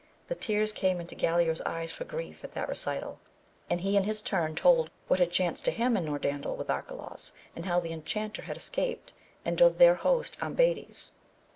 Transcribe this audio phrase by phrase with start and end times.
[0.29, 3.19] The tears came into Galaor's eyes for grief at that recital,
[3.69, 3.91] and 238 AMADIS OF GAUL.
[3.91, 7.67] he in his turn told what had chanced to him and Norandel with Arcalaus, and
[7.67, 9.13] how the enchanter had escaped,
[9.45, 11.11] and of their host Ambades.